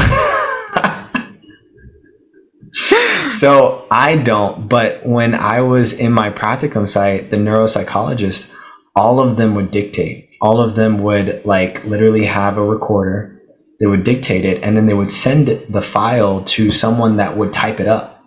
[3.28, 8.52] so I don't, but when I was in my practicum site, the neuropsychologist,
[8.96, 10.34] all of them would dictate.
[10.42, 13.40] All of them would like literally have a recorder.
[13.78, 17.52] They would dictate it and then they would send the file to someone that would
[17.52, 18.20] type it up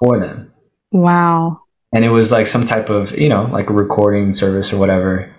[0.00, 0.52] for them.
[0.90, 1.61] Wow
[1.92, 5.34] and it was like some type of you know like a recording service or whatever.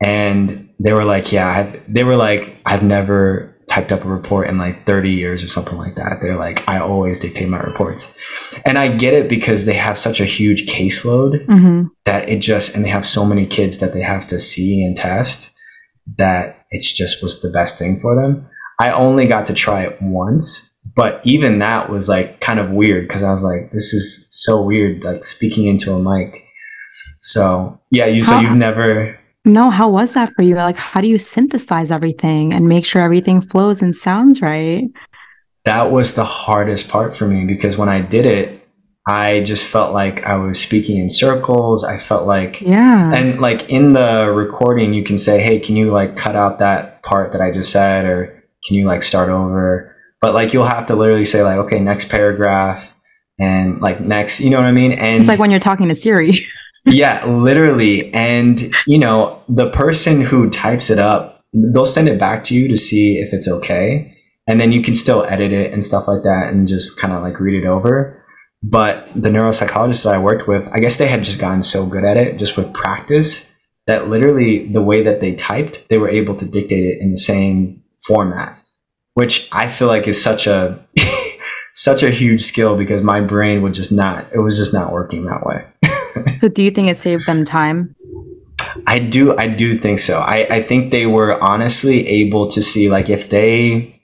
[0.00, 4.48] And they were like yeah I've, they were like i've never typed up a report
[4.48, 6.20] in like 30 years or something like that.
[6.20, 8.14] They're like i always dictate my reports.
[8.64, 11.88] And i get it because they have such a huge caseload mm-hmm.
[12.04, 14.96] that it just and they have so many kids that they have to see and
[14.96, 15.54] test
[16.16, 18.48] that it's just was the best thing for them.
[18.78, 20.67] I only got to try it once
[20.98, 24.64] but even that was like kind of weird because I was like, this is so
[24.64, 26.44] weird, like speaking into a mic.
[27.20, 30.56] So yeah, you how, so you've never No, how was that for you?
[30.56, 34.90] Like how do you synthesize everything and make sure everything flows and sounds right?
[35.64, 38.68] That was the hardest part for me because when I did it,
[39.06, 41.84] I just felt like I was speaking in circles.
[41.84, 45.92] I felt like yeah, and like in the recording, you can say, "Hey, can you
[45.92, 49.87] like cut out that part that I just said, or can you like start over?"
[50.20, 52.94] But like you'll have to literally say like okay next paragraph
[53.38, 54.92] and like next you know what i mean?
[54.92, 56.46] And it's like when you're talking to siri.
[56.86, 58.14] Yeah literally.
[58.14, 62.66] And you know the person who types it up they'll send it back to you
[62.68, 64.14] to see if it's okay.
[64.46, 67.22] And then you can still edit it and stuff like that and just kind of
[67.22, 68.24] like read it over.
[68.62, 72.04] But the neuropsychologist that i worked with i guess they had just gotten so good
[72.04, 73.54] at it just with practice
[73.86, 77.18] that literally the way that they typed they were able to dictate it in the
[77.18, 78.57] same format
[79.18, 80.78] which I feel like is such a
[81.74, 85.24] such a huge skill because my brain would just not it was just not working
[85.24, 85.66] that way.
[86.40, 87.96] so do you think it saved them time?
[88.86, 90.20] I do I do think so.
[90.20, 94.00] I, I think they were honestly able to see like if they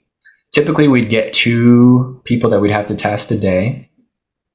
[0.51, 3.89] typically we'd get two people that we'd have to test a day.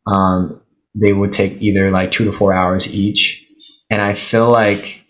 [0.07, 0.61] Um,
[0.95, 3.47] they would take either like two to four hours each.
[3.89, 5.07] And I feel like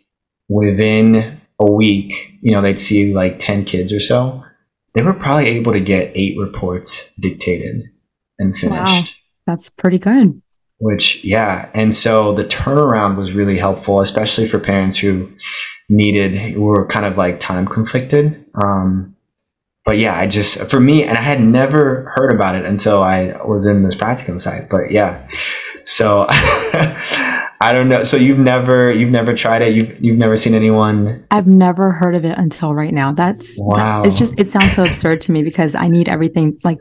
[0.49, 4.45] within a week, you know, they'd see like 10 kids or so
[4.93, 7.91] they were probably able to get eight reports dictated
[8.39, 8.81] and finished.
[8.81, 9.03] Wow,
[9.47, 10.41] that's pretty good.
[10.79, 11.69] Which, yeah.
[11.75, 15.31] And so the turnaround was really helpful, especially for parents who
[15.91, 18.47] needed, were kind of like time conflicted.
[18.55, 19.15] Um,
[19.85, 23.41] but yeah, I just, for me, and I had never heard about it until I
[23.45, 24.71] was in this practicum site.
[24.71, 25.29] But yeah.
[25.85, 26.27] So
[27.63, 28.05] I don't know.
[28.05, 29.75] So you've never you've never tried it.
[29.75, 31.27] You've you've never seen anyone.
[31.31, 33.13] I've never heard of it until right now.
[33.13, 34.03] That's wow.
[34.03, 36.79] It's just it sounds so absurd to me because I need everything like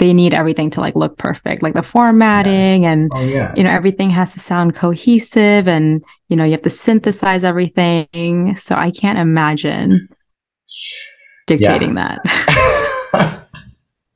[0.00, 2.92] they need everything to like look perfect, like the formatting yeah.
[2.92, 3.52] and oh, yeah.
[3.56, 8.56] you know everything has to sound cohesive and you know you have to synthesize everything.
[8.56, 10.08] So I can't imagine
[11.46, 12.18] dictating yeah.
[13.12, 13.48] that.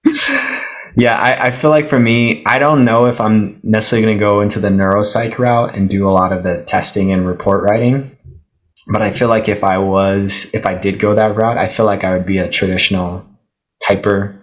[0.98, 4.24] Yeah, I, I feel like for me, I don't know if I'm necessarily going to
[4.24, 8.16] go into the neuropsych route and do a lot of the testing and report writing.
[8.92, 11.86] But I feel like if I was, if I did go that route, I feel
[11.86, 13.24] like I would be a traditional
[13.80, 14.36] typer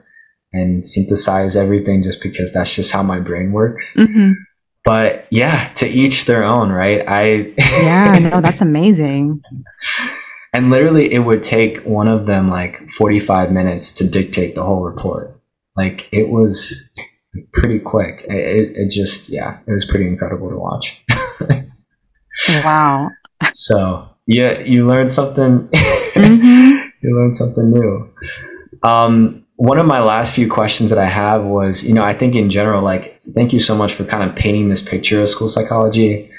[0.53, 3.93] and synthesize everything just because that's just how my brain works.
[3.95, 4.31] Mm-hmm.
[4.85, 7.03] But yeah, to each their own, right?
[7.05, 9.41] I yeah, no, that's amazing.
[10.53, 14.83] and literally, it would take one of them like 45 minutes to dictate the whole
[14.83, 15.34] report.
[15.75, 16.89] Like it was
[17.53, 18.25] pretty quick.
[18.29, 21.03] It, it just, yeah, it was pretty incredible to watch.
[22.63, 23.09] wow.
[23.53, 25.67] So yeah, you learned something.
[25.67, 26.87] Mm-hmm.
[27.01, 28.13] you learned something new.
[28.83, 32.35] Um, one of my last few questions that I have was, you know, I think
[32.35, 35.47] in general, like, thank you so much for kind of painting this picture of school
[35.47, 36.29] psychology.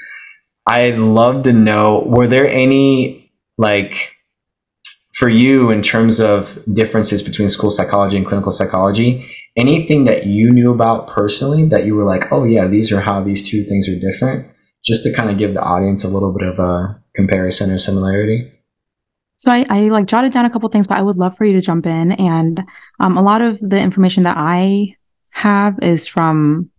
[0.65, 4.16] I'd love to know, were there any like
[5.17, 9.27] for you in terms of differences between school psychology and clinical psychology
[9.57, 13.21] anything that you knew about personally that you were like oh yeah these are how
[13.21, 14.47] these two things are different?
[14.85, 18.49] Just to kind of give the audience a little bit of a comparison or similarity.
[19.35, 21.53] So I, I like jotted down a couple things but i would love for you
[21.53, 22.13] to jump in.
[22.13, 22.61] And
[22.99, 24.95] um, a lot of the information that i
[25.31, 26.69] have is from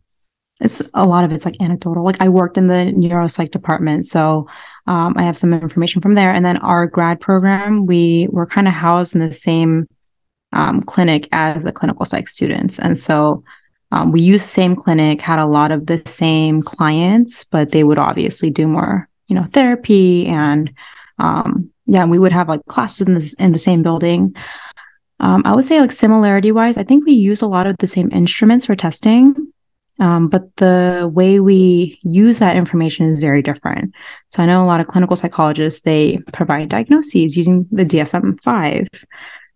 [0.61, 2.05] it's a lot of it's like anecdotal.
[2.05, 4.49] Like I worked in the neuropsych department, so
[4.87, 6.33] um, I have some information from there.
[6.33, 9.87] And then our grad program, we were kind of housed in the same
[10.53, 13.45] um, clinic as the clinical psych students, and so
[13.91, 17.85] um, we used the same clinic, had a lot of the same clients, but they
[17.85, 20.73] would obviously do more, you know, therapy and
[21.19, 24.35] um, yeah, we would have like classes in the in the same building.
[25.21, 27.87] Um, I would say like similarity wise, I think we use a lot of the
[27.87, 29.53] same instruments for testing.
[29.99, 33.95] Um, but the way we use that information is very different.
[34.29, 38.87] So I know a lot of clinical psychologists, they provide diagnoses using the DSM 5.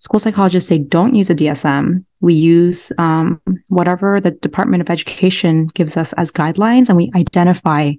[0.00, 2.04] School psychologists, they don't use a DSM.
[2.20, 7.92] We use um, whatever the Department of Education gives us as guidelines, and we identify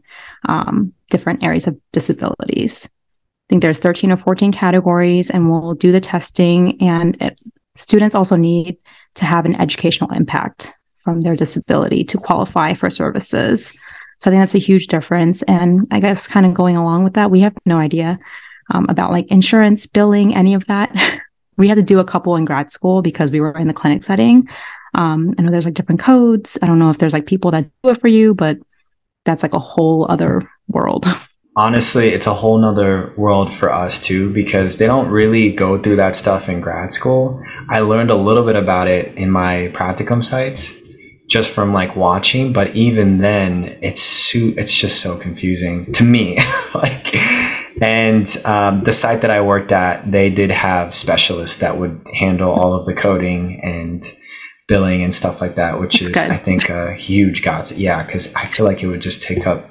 [0.50, 2.86] um, different areas of disabilities.
[2.86, 6.82] I think there's 13 or 14 categories, and we'll do the testing.
[6.82, 7.40] And it,
[7.78, 8.78] students also need
[9.16, 10.74] to have an educational impact
[11.04, 13.74] from their disability to qualify for services.
[14.20, 15.42] So I think that's a huge difference.
[15.44, 18.20] And I guess kind of going along with that, we have no idea
[18.74, 21.22] um, about like insurance, billing, any of that.
[21.58, 24.04] we had to do a couple in grad school because we were in the clinic
[24.04, 24.48] setting.
[24.96, 26.58] Um, I know there's like different codes.
[26.62, 28.58] I don't know if there's like people that do it for you, but
[29.26, 31.06] that's like a whole other world.
[31.56, 35.98] Honestly, it's a whole nother world for us too, because they don't really go through
[35.98, 37.44] that stuff in grad school.
[37.70, 40.83] I learned a little bit about it in my practicum sites
[41.28, 46.38] just from like watching but even then it's so, it's just so confusing to me
[46.76, 47.16] like
[47.82, 52.52] and um, the site that i worked at they did have specialists that would handle
[52.52, 54.16] all of the coding and
[54.68, 56.32] billing and stuff like that which That's is good.
[56.32, 59.70] i think a huge god yeah because i feel like it would just take up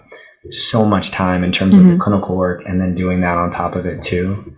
[0.50, 1.80] so much time in terms mm-hmm.
[1.80, 2.02] of the mm-hmm.
[2.02, 4.56] clinical work and then doing that on top of it too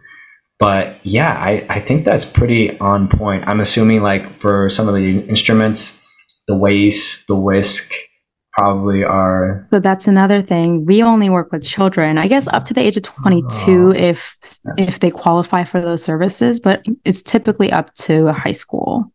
[0.58, 4.94] but yeah I, I think that's pretty on point i'm assuming like for some of
[4.94, 6.00] the instruments
[6.46, 7.92] the WAIS, the WISC
[8.52, 9.60] probably are.
[9.70, 10.84] So that's another thing.
[10.84, 14.36] We only work with children, I guess up to the age of 22 oh, if
[14.64, 14.86] yeah.
[14.86, 19.10] if they qualify for those services, but it's typically up to high school.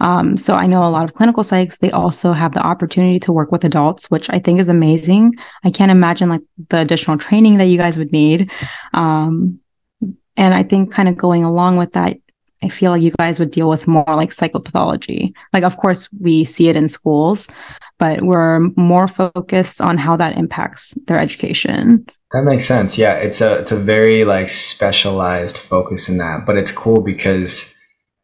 [0.00, 3.32] Um, so I know a lot of clinical psychs, they also have the opportunity to
[3.32, 5.34] work with adults, which I think is amazing.
[5.62, 8.50] I can't imagine like the additional training that you guys would need.
[8.94, 9.60] Um,
[10.36, 12.16] and I think kind of going along with that,
[12.62, 15.32] I feel like you guys would deal with more like psychopathology.
[15.52, 17.48] Like, of course, we see it in schools,
[17.98, 22.06] but we're more focused on how that impacts their education.
[22.32, 22.96] That makes sense.
[22.96, 27.74] Yeah, it's a it's a very like specialized focus in that, but it's cool because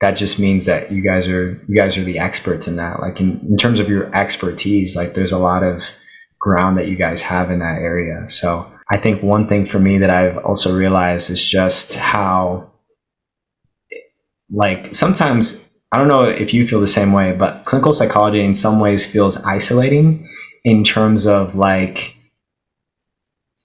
[0.00, 3.00] that just means that you guys are you guys are the experts in that.
[3.00, 5.90] Like in, in terms of your expertise, like there's a lot of
[6.40, 8.28] ground that you guys have in that area.
[8.28, 12.70] So I think one thing for me that I've also realized is just how
[14.50, 18.54] like sometimes I don't know if you feel the same way, but clinical psychology in
[18.54, 20.28] some ways feels isolating
[20.64, 22.16] in terms of like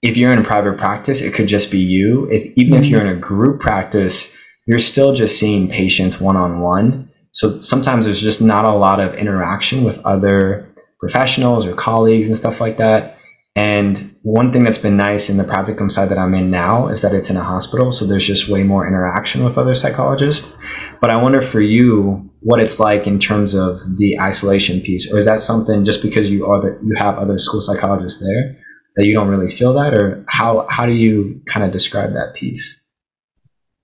[0.02, 2.30] if you're in a private practice, it could just be you.
[2.30, 2.82] If even mm-hmm.
[2.82, 4.34] if you're in a group practice,
[4.66, 7.10] you're still just seeing patients one on one.
[7.32, 10.68] So sometimes there's just not a lot of interaction with other
[11.00, 13.18] professionals or colleagues and stuff like that.
[13.56, 17.02] And one thing that's been nice in the practicum side that I'm in now is
[17.02, 17.92] that it's in a hospital.
[17.92, 20.56] So there's just way more interaction with other psychologists.
[21.00, 25.12] But I wonder for you what it's like in terms of the isolation piece.
[25.12, 28.56] Or is that something just because you are that you have other school psychologists there
[28.96, 32.34] that you don't really feel that or how how do you kind of describe that
[32.34, 32.84] piece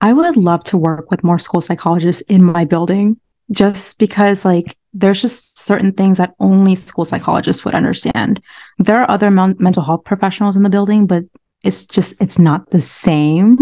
[0.01, 3.17] i would love to work with more school psychologists in my building
[3.51, 8.43] just because like there's just certain things that only school psychologists would understand
[8.79, 11.25] there are other men- mental health professionals in the building but
[11.63, 13.59] it's just it's not the same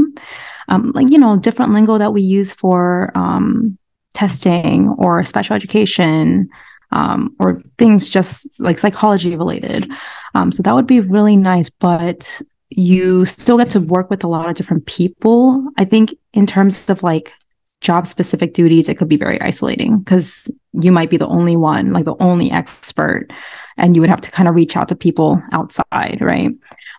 [0.69, 3.79] um, like you know different lingo that we use for um,
[4.15, 6.49] testing or special education
[6.93, 9.91] um, or things just like psychology related.
[10.35, 14.29] Um, so that would be really nice, but you still get to work with a
[14.29, 15.69] lot of different people.
[15.79, 17.33] I think in terms of like
[17.81, 21.93] job specific duties, it could be very isolating because you might be the only one,
[21.93, 23.29] like the only expert,
[23.77, 26.51] and you would have to kind of reach out to people outside, right?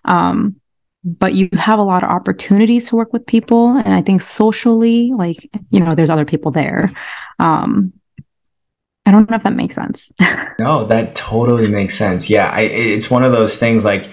[0.04, 0.56] Um,
[1.04, 3.76] but you have a lot of opportunities to work with people.
[3.76, 6.92] And I think socially, like, you know, there's other people there.
[7.38, 7.92] Um,
[9.06, 10.12] I don't know if that makes sense.
[10.58, 12.28] no, that totally makes sense.
[12.28, 14.08] Yeah, I, it's one of those things like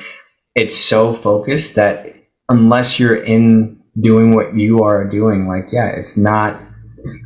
[0.55, 2.15] it's so focused that
[2.49, 6.61] unless you're in doing what you are doing, like, yeah, it's not,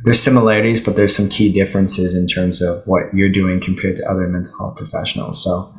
[0.04, 4.10] there's similarities, but there's some key differences in terms of what you're doing compared to
[4.10, 5.42] other mental health professionals.
[5.42, 5.74] So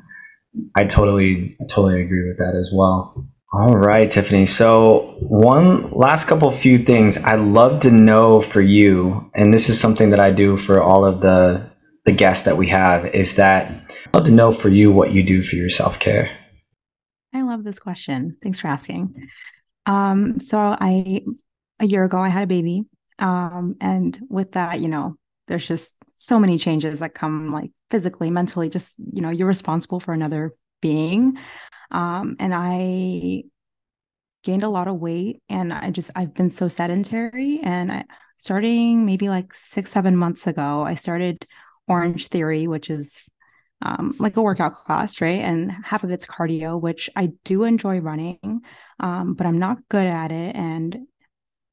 [0.75, 3.27] I totally, I totally agree with that as well.
[3.55, 4.47] All right, Tiffany.
[4.47, 9.79] So, one last couple few things I'd love to know for you, and this is
[9.79, 11.71] something that I do for all of the
[12.05, 13.69] the guests that we have is that
[14.07, 16.35] I'd love to know for you what you do for your self care.
[17.31, 18.37] I love this question.
[18.41, 19.13] Thanks for asking.
[19.85, 21.21] Um, so I
[21.79, 22.83] a year ago I had a baby.
[23.19, 25.15] Um, and with that, you know,
[25.47, 29.99] there's just so many changes that come like physically, mentally, just you know, you're responsible
[29.99, 31.37] for another being.
[31.91, 33.43] Um, and I
[34.43, 38.05] gained a lot of weight and I just I've been so sedentary and I
[38.37, 41.45] starting maybe like six, seven months ago, I started
[41.89, 43.29] Orangetheory, which is
[43.83, 45.41] um, like a workout class, right?
[45.41, 48.61] And half of it's cardio, which I do enjoy running,
[48.99, 50.55] um, but I'm not good at it.
[50.55, 50.97] And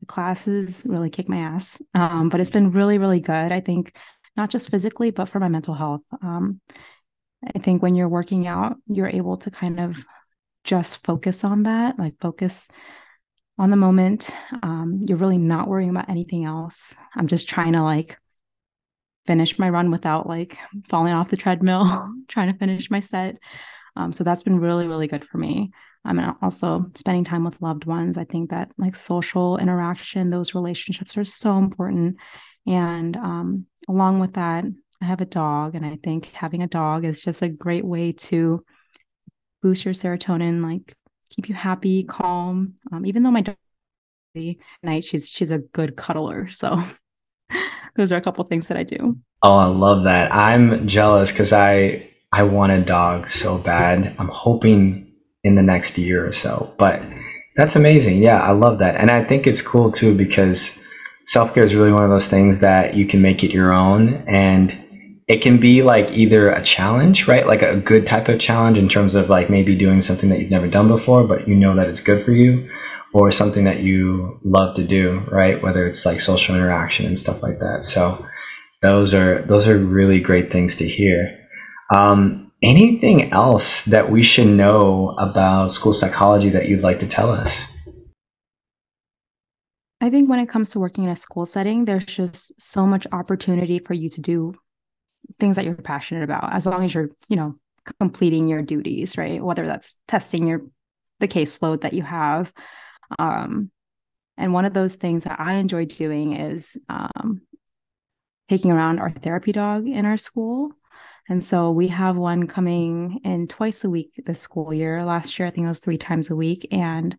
[0.00, 1.80] the classes really kick my ass.
[1.94, 3.52] Um, but it's been really, really good.
[3.52, 3.94] I think
[4.36, 6.02] not just physically, but for my mental health.
[6.20, 6.61] Um,
[7.54, 10.04] I think when you're working out, you're able to kind of
[10.64, 12.68] just focus on that, like focus
[13.58, 14.30] on the moment.
[14.62, 16.96] Um, you're really not worrying about anything else.
[17.14, 18.18] I'm just trying to like
[19.26, 20.58] finish my run without like
[20.88, 23.36] falling off the treadmill, trying to finish my set.
[23.96, 25.72] Um, so that's been really, really good for me.
[26.04, 28.16] I mean, also spending time with loved ones.
[28.16, 32.16] I think that like social interaction, those relationships are so important.
[32.66, 34.64] And um, along with that,
[35.02, 38.12] I have a dog, and I think having a dog is just a great way
[38.12, 38.62] to
[39.62, 40.94] boost your serotonin, like
[41.30, 42.74] keep you happy, calm.
[42.92, 43.56] Um, even though my dog
[44.82, 46.82] night, she's she's a good cuddler, so
[47.97, 49.16] those are a couple things that I do.
[49.43, 50.32] Oh, I love that.
[50.34, 54.14] I'm jealous because I I want a dog so bad.
[54.18, 55.11] I'm hoping
[55.43, 56.72] in the next year or so.
[56.78, 57.03] But
[57.57, 58.22] that's amazing.
[58.22, 58.97] Yeah, I love that.
[58.97, 60.78] And I think it's cool too because
[61.24, 64.24] self care is really one of those things that you can make it your own
[64.26, 64.76] and
[65.26, 67.47] it can be like either a challenge, right?
[67.47, 70.51] Like a good type of challenge in terms of like maybe doing something that you've
[70.51, 72.68] never done before, but you know that it's good for you
[73.12, 75.62] or something that you love to do, right?
[75.62, 77.84] Whether it's like social interaction and stuff like that.
[77.84, 78.24] So
[78.82, 81.36] those are those are really great things to hear.
[81.90, 87.30] Um, anything else that we should know about school psychology that you'd like to tell
[87.30, 87.66] us?
[90.00, 93.06] I think when it comes to working in a school setting, there's just so much
[93.12, 94.54] opportunity for you to do
[95.38, 97.54] things that you're passionate about, as long as you're, you know,
[97.98, 99.42] completing your duties, right?
[99.42, 100.62] Whether that's testing your
[101.18, 102.50] the caseload that you have,
[103.18, 103.70] um,
[104.36, 107.42] and one of those things that I enjoy doing is um,
[108.48, 110.70] taking around our therapy dog in our school.
[111.28, 115.04] And so we have one coming in twice a week this school year.
[115.04, 116.66] Last year, I think it was three times a week.
[116.72, 117.16] And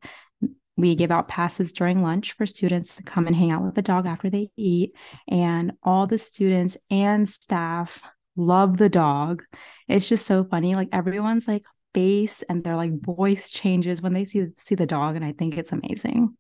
[0.76, 3.82] we give out passes during lunch for students to come and hang out with the
[3.82, 4.96] dog after they eat.
[5.30, 8.02] And all the students and staff
[8.36, 9.44] love the dog.
[9.88, 10.76] It's just so funny.
[10.76, 11.64] Like everyone's like,
[11.94, 15.58] face and their like voice changes when they see see the dog and I think
[15.58, 16.36] it's amazing.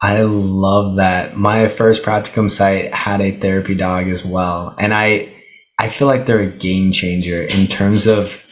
[0.00, 1.36] I love that.
[1.36, 4.74] My first practicum site had a therapy dog as well.
[4.78, 5.34] And I
[5.78, 8.44] I feel like they're a game changer in terms of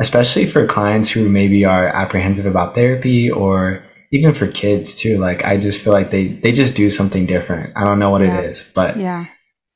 [0.00, 5.18] especially for clients who maybe are apprehensive about therapy or even for kids too.
[5.18, 7.72] Like I just feel like they they just do something different.
[7.76, 8.38] I don't know what Yeah.
[8.40, 9.26] it is, but Yeah.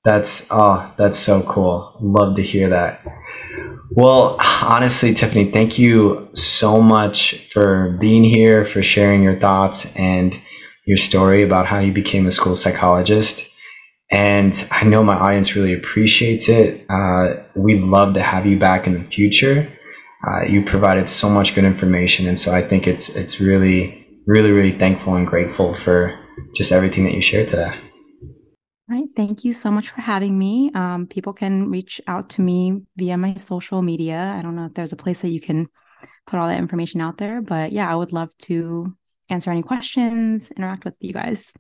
[0.09, 1.95] That's oh, that's so cool.
[2.01, 3.05] Love to hear that.
[3.91, 10.35] Well, honestly, Tiffany, thank you so much for being here, for sharing your thoughts and
[10.87, 13.51] your story about how you became a school psychologist.
[14.11, 16.87] And I know my audience really appreciates it.
[16.89, 19.71] Uh, we'd love to have you back in the future.
[20.27, 24.53] Uh, you provided so much good information, and so I think it's it's really, really,
[24.53, 26.19] really thankful and grateful for
[26.55, 27.88] just everything that you shared today.
[28.91, 29.09] All right.
[29.15, 30.71] Thank you so much for having me.
[30.75, 34.35] Um, people can reach out to me via my social media.
[34.39, 35.69] I don't know if there's a place that you can
[36.27, 38.95] put all that information out there, but yeah, I would love to
[39.29, 41.53] answer any questions, interact with you guys.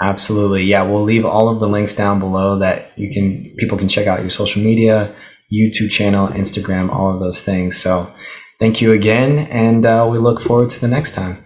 [0.00, 0.62] Absolutely.
[0.64, 4.06] Yeah, we'll leave all of the links down below that you can people can check
[4.06, 5.14] out your social media,
[5.52, 7.76] YouTube channel, Instagram, all of those things.
[7.80, 8.12] So,
[8.60, 11.45] thank you again, and uh, we look forward to the next time.